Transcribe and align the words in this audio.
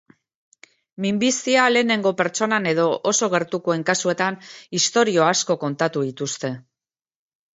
Minbizia 1.03 1.65
lehenengo 1.73 2.13
pertsonan 2.21 2.65
edo 2.71 2.85
oso 3.11 3.29
gertukoen 3.35 3.85
kasuetan 3.89 4.39
istorio 4.79 5.27
asko 5.27 5.59
kontatu 5.65 6.07
dituzte. 6.09 6.51